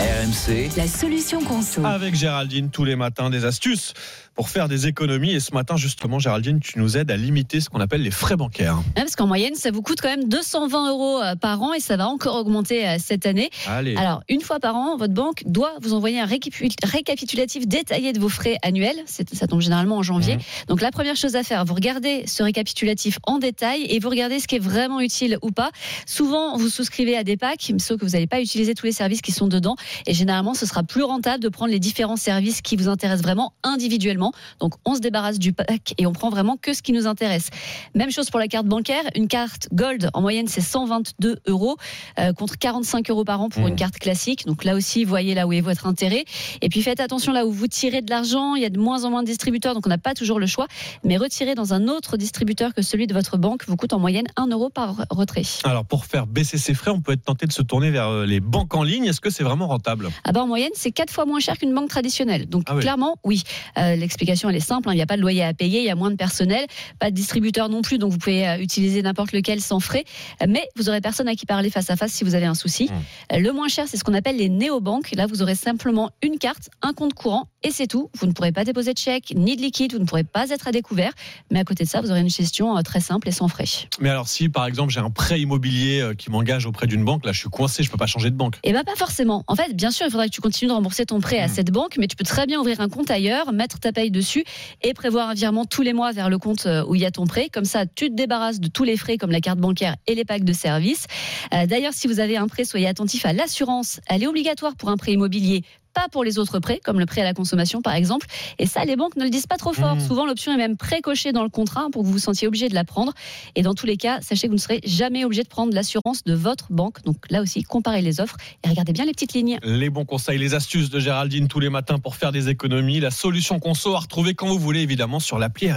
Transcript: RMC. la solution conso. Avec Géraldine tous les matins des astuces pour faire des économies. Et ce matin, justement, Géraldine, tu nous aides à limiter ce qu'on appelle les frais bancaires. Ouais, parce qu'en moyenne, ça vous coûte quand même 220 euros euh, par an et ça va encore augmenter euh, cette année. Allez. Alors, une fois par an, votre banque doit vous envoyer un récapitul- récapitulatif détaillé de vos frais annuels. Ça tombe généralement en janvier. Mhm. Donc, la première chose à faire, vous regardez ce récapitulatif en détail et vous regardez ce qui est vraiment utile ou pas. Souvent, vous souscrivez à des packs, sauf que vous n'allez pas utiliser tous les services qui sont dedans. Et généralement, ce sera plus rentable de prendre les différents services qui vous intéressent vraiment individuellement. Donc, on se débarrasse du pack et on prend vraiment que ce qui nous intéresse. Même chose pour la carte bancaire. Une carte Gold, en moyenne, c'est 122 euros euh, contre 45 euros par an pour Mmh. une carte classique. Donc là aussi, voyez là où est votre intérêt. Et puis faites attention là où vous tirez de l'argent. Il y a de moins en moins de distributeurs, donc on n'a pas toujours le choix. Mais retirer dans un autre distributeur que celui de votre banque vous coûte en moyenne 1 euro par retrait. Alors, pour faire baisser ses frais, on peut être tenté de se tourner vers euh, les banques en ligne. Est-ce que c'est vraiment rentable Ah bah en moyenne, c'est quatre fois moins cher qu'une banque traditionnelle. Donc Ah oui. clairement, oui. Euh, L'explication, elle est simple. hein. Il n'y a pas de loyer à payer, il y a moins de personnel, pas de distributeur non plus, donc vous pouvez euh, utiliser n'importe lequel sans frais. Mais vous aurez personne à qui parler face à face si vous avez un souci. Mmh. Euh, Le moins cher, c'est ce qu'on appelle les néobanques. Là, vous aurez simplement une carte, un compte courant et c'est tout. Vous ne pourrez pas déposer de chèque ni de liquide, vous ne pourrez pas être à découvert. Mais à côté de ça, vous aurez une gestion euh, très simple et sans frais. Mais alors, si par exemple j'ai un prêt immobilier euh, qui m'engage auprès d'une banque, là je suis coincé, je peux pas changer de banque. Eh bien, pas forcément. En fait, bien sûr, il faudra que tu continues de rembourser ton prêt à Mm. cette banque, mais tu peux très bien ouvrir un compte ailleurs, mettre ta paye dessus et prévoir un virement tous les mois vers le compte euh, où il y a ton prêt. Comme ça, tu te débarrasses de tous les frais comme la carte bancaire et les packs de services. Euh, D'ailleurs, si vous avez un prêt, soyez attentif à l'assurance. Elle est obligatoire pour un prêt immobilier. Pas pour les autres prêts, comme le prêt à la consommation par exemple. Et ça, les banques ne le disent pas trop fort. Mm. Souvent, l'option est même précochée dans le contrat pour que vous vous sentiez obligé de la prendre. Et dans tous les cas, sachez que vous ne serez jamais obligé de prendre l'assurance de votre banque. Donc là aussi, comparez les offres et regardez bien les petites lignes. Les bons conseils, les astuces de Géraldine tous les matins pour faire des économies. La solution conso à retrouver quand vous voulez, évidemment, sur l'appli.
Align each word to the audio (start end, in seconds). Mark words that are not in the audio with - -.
RMC. 0.00 0.70
la 0.76 0.86
solution 0.88 1.40
conso. 1.44 1.84
Avec 1.84 2.14
Géraldine 2.14 2.70
tous 2.70 2.84
les 2.84 2.96
matins 2.96 3.28
des 3.30 3.44
astuces 3.44 3.92
pour 4.34 4.48
faire 4.48 4.66
des 4.66 4.86
économies. 4.86 5.32
Et 5.32 5.40
ce 5.40 5.52
matin, 5.52 5.76
justement, 5.76 6.18
Géraldine, 6.18 6.58
tu 6.58 6.78
nous 6.78 6.96
aides 6.96 7.10
à 7.10 7.16
limiter 7.18 7.60
ce 7.60 7.68
qu'on 7.68 7.80
appelle 7.80 8.00
les 8.02 8.10
frais 8.10 8.34
bancaires. 8.36 8.78
Ouais, 8.78 9.02
parce 9.02 9.14
qu'en 9.14 9.26
moyenne, 9.26 9.54
ça 9.54 9.70
vous 9.70 9.82
coûte 9.82 10.00
quand 10.00 10.08
même 10.08 10.26
220 10.30 10.88
euros 10.90 11.20
euh, 11.20 11.34
par 11.36 11.60
an 11.60 11.74
et 11.74 11.80
ça 11.80 11.98
va 11.98 12.08
encore 12.08 12.36
augmenter 12.36 12.88
euh, 12.88 12.96
cette 12.98 13.26
année. 13.26 13.50
Allez. 13.68 13.94
Alors, 13.96 14.22
une 14.30 14.40
fois 14.40 14.58
par 14.58 14.74
an, 14.74 14.96
votre 14.96 15.12
banque 15.12 15.42
doit 15.44 15.74
vous 15.82 15.92
envoyer 15.92 16.18
un 16.18 16.24
récapitul- 16.24 16.70
récapitulatif 16.82 17.68
détaillé 17.68 18.14
de 18.14 18.18
vos 18.20 18.30
frais 18.30 18.56
annuels. 18.62 18.96
Ça 19.06 19.46
tombe 19.46 19.60
généralement 19.60 19.98
en 19.98 20.02
janvier. 20.02 20.36
Mhm. 20.36 20.42
Donc, 20.68 20.80
la 20.80 20.90
première 20.90 21.16
chose 21.16 21.36
à 21.36 21.42
faire, 21.42 21.66
vous 21.66 21.74
regardez 21.74 22.24
ce 22.26 22.42
récapitulatif 22.42 23.18
en 23.24 23.38
détail 23.38 23.82
et 23.90 23.98
vous 23.98 24.08
regardez 24.08 24.40
ce 24.40 24.48
qui 24.48 24.56
est 24.56 24.62
vraiment 24.64 25.00
utile 25.02 25.36
ou 25.42 25.50
pas. 25.50 25.70
Souvent, 26.06 26.56
vous 26.56 26.70
souscrivez 26.70 27.18
à 27.18 27.22
des 27.24 27.36
packs, 27.36 27.70
sauf 27.78 28.00
que 28.00 28.06
vous 28.06 28.12
n'allez 28.12 28.26
pas 28.26 28.40
utiliser 28.40 28.74
tous 28.74 28.86
les 28.86 28.92
services 28.92 29.20
qui 29.20 29.32
sont 29.32 29.46
dedans. 29.46 29.76
Et 30.06 30.14
généralement, 30.14 30.54
ce 30.54 30.66
sera 30.66 30.82
plus 30.82 31.02
rentable 31.02 31.42
de 31.42 31.48
prendre 31.48 31.72
les 31.72 31.80
différents 31.80 32.16
services 32.16 32.60
qui 32.60 32.76
vous 32.76 32.88
intéressent 32.88 33.24
vraiment 33.24 33.54
individuellement. 33.62 34.32
Donc, 34.60 34.74
on 34.84 34.94
se 34.94 35.00
débarrasse 35.00 35.38
du 35.38 35.52
pack 35.52 35.94
et 35.98 36.06
on 36.06 36.12
prend 36.12 36.30
vraiment 36.30 36.56
que 36.56 36.74
ce 36.74 36.82
qui 36.82 36.92
nous 36.92 37.06
intéresse. 37.06 37.48
Même 37.94 38.10
chose 38.10 38.30
pour 38.30 38.38
la 38.38 38.48
carte 38.48 38.66
bancaire. 38.66 39.04
Une 39.14 39.28
carte 39.28 39.68
Gold, 39.72 40.10
en 40.12 40.20
moyenne, 40.20 40.48
c'est 40.48 40.60
122 40.60 41.40
euros 41.46 41.76
euh, 42.18 42.32
contre 42.32 42.58
45 42.58 43.08
euros 43.10 43.24
par 43.24 43.40
an 43.40 43.48
pour 43.48 43.62
Mmh. 43.62 43.68
une 43.68 43.76
carte 43.76 43.98
classique. 43.98 44.46
Donc 44.46 44.64
là 44.64 44.74
aussi, 44.74 45.04
voyez 45.04 45.34
là 45.34 45.46
où 45.46 45.52
est 45.52 45.60
votre 45.60 45.86
intérêt. 45.86 46.24
Et 46.60 46.68
puis 46.68 46.82
faites 46.82 47.00
attention 47.00 47.32
là 47.32 47.46
où 47.46 47.52
vous 47.52 47.68
tirez 47.68 48.02
de 48.02 48.10
l'argent. 48.10 48.54
Il 48.54 48.62
y 48.62 48.64
a 48.64 48.70
de 48.70 48.78
moins 48.78 49.04
en 49.04 49.10
moins 49.10 49.22
de 49.22 49.26
distributeurs, 49.26 49.74
donc 49.74 49.86
on 49.86 49.90
n'a 49.90 49.98
pas 49.98 50.14
toujours 50.14 50.38
le 50.38 50.46
choix. 50.46 50.66
Mais 51.04 51.16
retirer 51.16 51.54
dans 51.54 51.74
un 51.74 51.88
autre 51.88 52.16
distributeur 52.16 52.74
que 52.74 52.82
celui 52.82 53.06
de 53.06 53.14
votre 53.14 53.38
banque 53.38 53.64
vous 53.66 53.76
coûte 53.76 53.92
en 53.92 53.98
moyenne 53.98 54.26
1 54.36 54.48
euro 54.48 54.70
par 54.70 55.06
retrait. 55.10 55.42
Alors, 55.64 55.84
pour 55.84 56.04
faire 56.04 56.26
baisser 56.26 56.58
ses 56.58 56.74
frais, 56.74 56.90
on 56.90 57.00
peut 57.00 57.12
être 57.12 57.24
tenté 57.24 57.46
de 57.46 57.52
se 57.52 57.62
tourner 57.62 57.90
vers 57.90 58.08
euh, 58.08 58.26
les 58.26 58.40
banques 58.40 58.74
en 58.74 58.82
ligne. 58.82 59.06
Est-ce 59.06 59.20
que 59.20 59.30
c'est 59.30 59.44
vraiment 59.44 59.68
rentable 59.72 60.08
Ah 60.24 60.32
bah 60.32 60.42
en 60.42 60.46
moyenne, 60.46 60.70
c'est 60.74 60.92
quatre 60.92 61.10
fois 61.12 61.24
moins 61.26 61.40
cher 61.40 61.58
qu'une 61.58 61.74
banque 61.74 61.88
traditionnelle. 61.90 62.48
Donc 62.48 62.64
Ah 62.66 62.74
oui. 62.74 62.82
clairement, 62.82 63.16
oui. 63.24 63.42
Euh, 63.78 63.96
L'explication, 63.96 64.48
elle 64.50 64.56
est 64.56 64.60
simple. 64.60 64.88
hein. 64.88 64.92
Il 64.92 64.96
n'y 64.96 65.02
a 65.02 65.06
pas 65.06 65.16
de 65.16 65.22
loyer 65.22 65.42
à 65.44 65.52
payer, 65.54 65.80
il 65.80 65.84
y 65.86 65.90
a 65.90 65.94
moins 65.94 66.10
de 66.10 66.16
personnel, 66.16 66.64
pas 66.98 67.10
de 67.10 67.14
distributeur 67.16 67.68
non 67.68 67.82
plus, 67.82 67.98
donc 67.98 68.12
vous 68.12 68.18
pouvez 68.18 68.46
euh, 68.48 68.58
utiliser 68.58 69.02
n'importe 69.02 69.32
lequel 69.32 69.60
sans 69.60 69.80
frais. 69.80 70.04
Mais 70.48 70.66
vous 70.76 70.88
aurez 70.88 71.00
personne 71.00 71.28
à 71.28 71.34
qui 71.34 71.46
parler 71.46 71.70
face 71.70 71.90
à 71.90 71.96
face 71.96 72.12
si 72.12 72.24
vous 72.24 72.34
avez 72.34 72.46
un 72.46 72.54
souci. 72.54 72.84
Mmh. 72.84 73.34
Euh, 73.34 73.38
Le 73.40 73.52
moins 73.52 73.68
cher, 73.68 73.86
c'est 73.88 73.96
ce 73.96 74.04
qu'on 74.04 74.14
appelle 74.14 74.36
les 74.36 74.48
néobanques. 74.48 75.12
Là, 75.16 75.26
vous 75.26 75.42
aurez 75.42 75.54
simplement 75.54 76.10
une 76.22 76.38
carte, 76.38 76.70
un 76.82 76.92
compte 76.92 77.14
courant 77.14 77.48
et 77.62 77.70
c'est 77.70 77.86
tout. 77.86 78.10
Vous 78.18 78.26
ne 78.26 78.32
pourrez 78.32 78.52
pas 78.52 78.64
déposer 78.64 78.92
de 78.92 78.98
chèque 78.98 79.32
ni 79.36 79.56
de 79.56 79.62
liquide, 79.62 79.92
vous 79.92 79.98
ne 79.98 80.04
pourrez 80.04 80.24
pas 80.24 80.50
être 80.50 80.68
à 80.68 80.72
découvert. 80.72 81.12
Mais 81.50 81.60
à 81.60 81.64
côté 81.64 81.84
de 81.84 81.88
ça, 81.88 82.00
vous 82.00 82.10
aurez 82.10 82.20
une 82.20 82.30
gestion 82.30 82.76
euh, 82.76 82.82
très 82.82 83.00
simple 83.00 83.28
et 83.28 83.32
sans 83.32 83.48
frais. 83.48 83.64
Mais 84.00 84.08
alors, 84.10 84.28
si 84.28 84.48
par 84.48 84.66
exemple 84.66 84.92
j'ai 84.92 85.00
un 85.00 85.10
prêt 85.10 85.40
immobilier 85.40 86.00
euh, 86.00 86.14
qui 86.14 86.30
m'engage 86.30 86.66
auprès 86.66 86.86
d'une 86.86 87.04
banque, 87.04 87.24
là 87.24 87.32
je 87.32 87.40
suis 87.40 87.48
coincé, 87.48 87.82
je 87.82 87.90
peux 87.90 87.96
pas 87.96 88.06
changer 88.06 88.30
de 88.30 88.36
banque. 88.36 88.58
Eh 88.64 88.72
bien, 88.72 88.84
pas 88.84 88.96
forcément. 88.96 89.44
En 89.46 89.54
fait, 89.56 89.74
bien 89.74 89.90
sûr, 89.90 90.06
il 90.06 90.10
faudra 90.10 90.26
que 90.26 90.32
tu 90.32 90.40
continues 90.40 90.68
de 90.68 90.74
rembourser 90.74 91.06
ton 91.06 91.20
prêt 91.20 91.38
à 91.38 91.46
Mm. 91.46 91.50
cette 91.50 91.70
banque, 91.70 91.96
mais 91.98 92.06
tu 92.08 92.16
peux 92.16 92.24
très 92.24 92.46
bien 92.46 92.58
ouvrir 92.60 92.80
un 92.80 92.88
compte 92.88 93.10
ailleurs, 93.10 93.52
mettre 93.52 93.78
ta 93.80 93.92
paye 93.92 94.10
dessus 94.10 94.44
et 94.82 94.94
prévoir 94.94 95.28
un 95.30 95.34
virement 95.34 95.64
tous 95.64 95.82
les 95.82 95.92
mois 95.92 96.12
vers 96.12 96.28
le 96.30 96.38
compte 96.38 96.66
euh, 96.66 96.84
où 96.86 96.94
il 96.94 97.00
y 97.02 97.06
a 97.06 97.10
ton 97.10 97.26
prêt. 97.26 97.48
Comme 97.52 97.64
ça, 97.64 97.86
tu 97.86 98.08
te 98.10 98.14
débarrasses 98.14 98.60
de 98.60 98.68
tous 98.68 98.84
les 98.84 98.96
frais 98.96 99.18
comme 99.18 99.30
la 99.30 99.40
carte 99.40 99.58
bancaire 99.58 99.96
et 100.06 100.14
les 100.14 100.24
packs 100.24 100.44
de 100.44 100.52
services. 100.52 101.06
Euh, 101.54 101.66
D'ailleurs, 101.66 101.92
si 101.94 102.06
vous 102.08 102.20
avez 102.20 102.36
un 102.36 102.48
prêt, 102.48 102.64
soyez 102.64 102.86
attentif 102.88 103.24
à 103.26 103.32
l'assurance. 103.32 104.00
Elle 104.06 104.22
est 104.22 104.26
obligatoire 104.26 104.74
pour 104.76 104.88
un 104.88 104.96
prêt 104.96 105.12
immobilier. 105.12 105.62
Pas 105.94 106.08
pour 106.10 106.24
les 106.24 106.38
autres 106.38 106.58
prêts, 106.58 106.80
comme 106.82 106.98
le 106.98 107.06
prêt 107.06 107.20
à 107.20 107.24
la 107.24 107.34
consommation 107.34 107.82
par 107.82 107.94
exemple. 107.94 108.26
Et 108.58 108.66
ça, 108.66 108.84
les 108.84 108.96
banques 108.96 109.16
ne 109.16 109.24
le 109.24 109.30
disent 109.30 109.46
pas 109.46 109.56
trop 109.56 109.72
fort. 109.72 109.96
Mm. 109.96 110.00
Souvent, 110.00 110.26
l'option 110.26 110.52
est 110.52 110.56
même 110.56 110.76
précochée 110.76 111.32
dans 111.32 111.42
le 111.42 111.48
contrat 111.48 111.88
pour 111.92 112.02
que 112.02 112.06
vous 112.06 112.12
vous 112.12 112.18
sentiez 112.18 112.48
obligé 112.48 112.68
de 112.68 112.74
la 112.74 112.84
prendre. 112.84 113.12
Et 113.54 113.62
dans 113.62 113.74
tous 113.74 113.86
les 113.86 113.96
cas, 113.96 114.20
sachez 114.20 114.46
que 114.46 114.52
vous 114.52 114.56
ne 114.56 114.60
serez 114.60 114.80
jamais 114.84 115.24
obligé 115.24 115.42
de 115.42 115.48
prendre 115.48 115.74
l'assurance 115.74 116.24
de 116.24 116.34
votre 116.34 116.72
banque. 116.72 117.02
Donc 117.04 117.16
là 117.30 117.42
aussi, 117.42 117.62
comparez 117.62 118.02
les 118.02 118.20
offres 118.20 118.36
et 118.64 118.68
regardez 118.68 118.92
bien 118.92 119.04
les 119.04 119.12
petites 119.12 119.32
lignes. 119.34 119.58
Les 119.62 119.90
bons 119.90 120.04
conseils, 120.04 120.38
les 120.38 120.54
astuces 120.54 120.90
de 120.90 121.00
Géraldine 121.00 121.48
tous 121.48 121.60
les 121.60 121.70
matins 121.70 121.98
pour 121.98 122.16
faire 122.16 122.32
des 122.32 122.48
économies. 122.48 123.00
La 123.00 123.10
solution 123.10 123.58
conso 123.58 123.94
à 123.94 124.00
retrouver 124.00 124.34
quand 124.34 124.46
vous 124.46 124.58
voulez, 124.58 124.80
évidemment, 124.80 125.20
sur 125.20 125.38
l'appli. 125.38 125.72